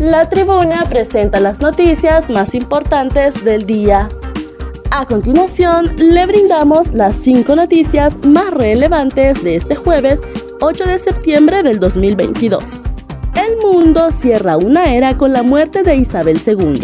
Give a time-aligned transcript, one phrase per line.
[0.00, 4.08] La tribuna presenta las noticias más importantes del día.
[4.90, 10.22] A continuación, le brindamos las cinco noticias más relevantes de este jueves
[10.62, 12.80] 8 de septiembre del 2022.
[13.34, 16.80] El mundo cierra una era con la muerte de Isabel II.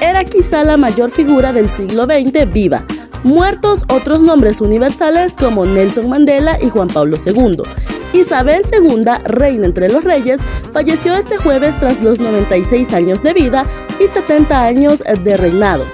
[0.00, 2.84] Era quizá la mayor figura del siglo XX viva.
[3.24, 7.62] Muertos otros nombres universales como Nelson Mandela y Juan Pablo II
[8.14, 10.40] Isabel II, reina entre los reyes,
[10.72, 13.66] falleció este jueves tras los 96 años de vida
[13.98, 15.84] y 70 años de reinado.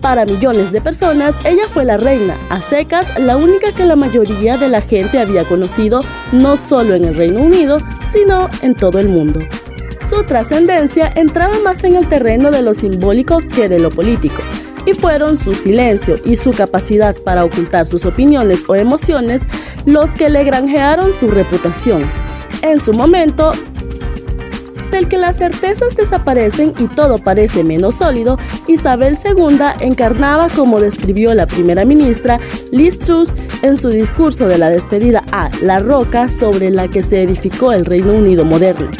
[0.00, 4.56] Para millones de personas, ella fue la reina, a secas, la única que la mayoría
[4.56, 7.78] de la gente había conocido no solo en el Reino Unido,
[8.12, 9.40] sino en todo el mundo.
[10.08, 14.42] Su trascendencia entraba más en el terreno de lo simbólico que de lo político
[14.88, 19.46] y fueron su silencio y su capacidad para ocultar sus opiniones o emociones
[19.84, 22.04] los que le granjearon su reputación.
[22.62, 23.52] En su momento,
[24.90, 31.34] del que las certezas desaparecen y todo parece menos sólido, Isabel II encarnaba como describió
[31.34, 32.40] la primera ministra
[32.72, 37.22] Liz Truss en su discurso de la despedida a La Roca sobre la que se
[37.22, 38.90] edificó el Reino Unido moderno.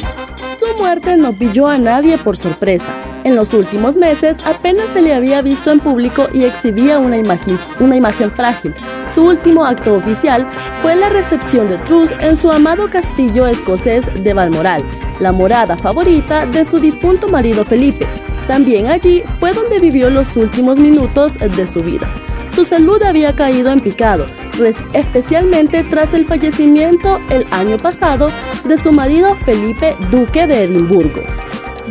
[0.61, 2.98] Su muerte no pilló a nadie por sorpresa
[3.29, 7.59] en los últimos meses apenas se le había visto en público y exhibía una imagen,
[7.79, 8.75] una imagen frágil.
[9.15, 10.49] Su último acto oficial
[10.81, 14.83] fue la recepción de Truss en su amado castillo escocés de Balmoral,
[15.21, 18.07] la morada favorita de su difunto marido Felipe.
[18.47, 22.09] También allí fue donde vivió los últimos minutos de su vida.
[22.55, 24.25] Su salud había caído en picado,
[24.57, 28.31] pues especialmente tras el fallecimiento el año pasado
[28.65, 31.21] de su marido Felipe, duque de Edimburgo.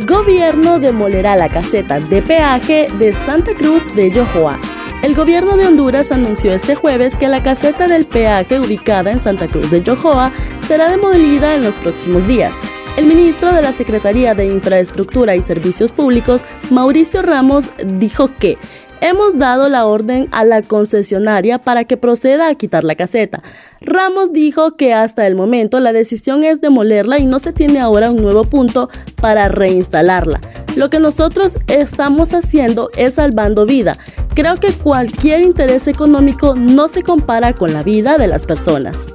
[0.06, 4.56] Gobierno demolerá la caseta de peaje de Santa Cruz de Yohoa.
[5.02, 9.48] El gobierno de Honduras anunció este jueves que la caseta del peaje ubicada en Santa
[9.48, 10.30] Cruz de Yohoa
[10.66, 12.52] será demolida en los próximos días.
[12.96, 18.56] El ministro de la Secretaría de Infraestructura y Servicios Públicos, Mauricio Ramos, dijo que
[19.00, 23.42] hemos dado la orden a la concesionaria para que proceda a quitar la caseta.
[23.80, 28.10] Ramos dijo que hasta el momento la decisión es demolerla y no se tiene ahora
[28.10, 30.40] un nuevo punto para reinstalarla.
[30.76, 33.96] Lo que nosotros estamos haciendo es salvando vida.
[34.34, 39.06] Creo que cualquier interés económico no se compara con la vida de las personas.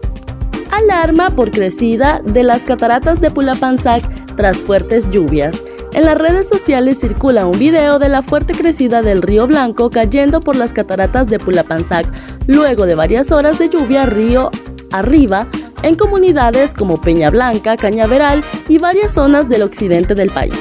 [0.72, 4.04] Alarma por crecida de las cataratas de Pulapanzac
[4.36, 5.62] tras fuertes lluvias.
[5.94, 10.42] En las redes sociales circula un video de la fuerte crecida del río Blanco cayendo
[10.42, 12.08] por las cataratas de Pulapanzac
[12.48, 14.50] luego de varias horas de lluvia río
[14.92, 15.48] arriba
[15.84, 20.56] en comunidades como Peña Blanca, Cañaveral y varias zonas del occidente del país.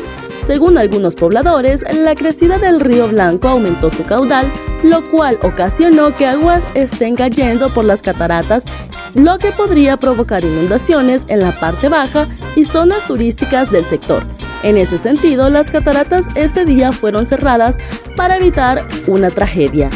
[0.46, 4.46] Según algunos pobladores, la crecida del río Blanco aumentó su caudal,
[4.82, 8.64] lo cual ocasionó que aguas estén cayendo por las cataratas,
[9.14, 14.26] lo que podría provocar inundaciones en la parte baja y zonas turísticas del sector.
[14.62, 17.76] En ese sentido, las cataratas este día fueron cerradas
[18.16, 19.90] para evitar una tragedia.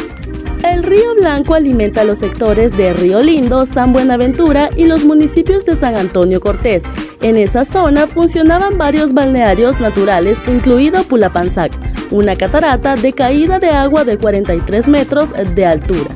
[0.63, 5.75] El río Blanco alimenta los sectores de Río Lindo, San Buenaventura y los municipios de
[5.75, 6.83] San Antonio Cortés.
[7.21, 11.71] En esa zona funcionaban varios balnearios naturales, incluido Pulapanzac,
[12.11, 16.09] una catarata de caída de agua de 43 metros de altura.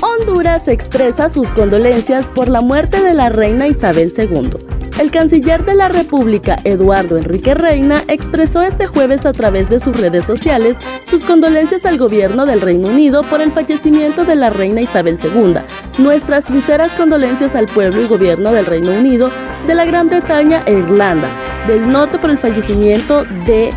[0.00, 4.75] Honduras expresa sus condolencias por la muerte de la reina Isabel II.
[4.98, 10.00] El canciller de la República, Eduardo Enrique Reina, expresó este jueves a través de sus
[10.00, 14.80] redes sociales sus condolencias al gobierno del Reino Unido por el fallecimiento de la reina
[14.80, 15.56] Isabel II.
[15.98, 19.30] Nuestras sinceras condolencias al pueblo y gobierno del Reino Unido,
[19.66, 21.28] de la Gran Bretaña e Irlanda
[21.66, 23.70] del Norte por el fallecimiento de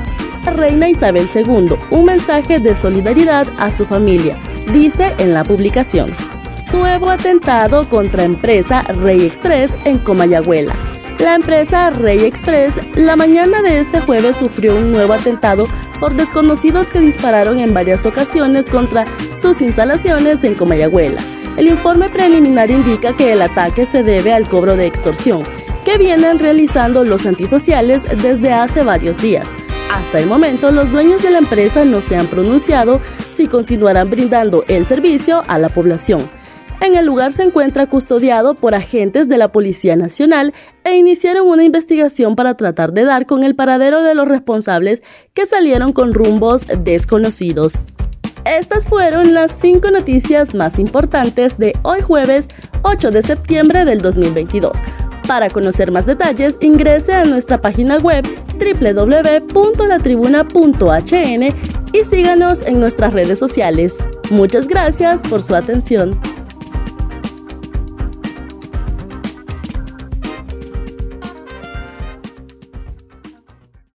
[0.46, 1.74] la reina Isabel II.
[1.91, 4.35] Un mensaje de solidaridad a su familia,
[4.72, 6.16] dice en la publicación.
[6.72, 10.89] Nuevo atentado contra empresa Rey Express en Comayagüela.
[11.19, 15.68] La empresa Rey Express la mañana de este jueves sufrió un nuevo atentado
[16.00, 19.06] por desconocidos que dispararon en varias ocasiones contra
[19.40, 21.19] sus instalaciones en Comayagüela.
[21.58, 25.44] El informe preliminar indica que el ataque se debe al cobro de extorsión
[25.84, 29.47] que vienen realizando los antisociales desde hace varios días.
[29.91, 33.02] Hasta el momento, los dueños de la empresa no se han pronunciado
[33.35, 36.29] si continuarán brindando el servicio a la población.
[36.81, 40.53] En el lugar se encuentra custodiado por agentes de la Policía Nacional
[40.85, 45.03] e iniciaron una investigación para tratar de dar con el paradero de los responsables
[45.34, 47.85] que salieron con rumbos desconocidos.
[48.46, 52.47] Estas fueron las cinco noticias más importantes de hoy jueves
[52.84, 54.79] 8 de septiembre del 2022.
[55.28, 58.25] Para conocer más detalles, ingrese a nuestra página web
[58.58, 61.43] www.latribuna.hn
[61.91, 63.97] y síganos en nuestras redes sociales.
[64.32, 66.17] Muchas gracias por su atención.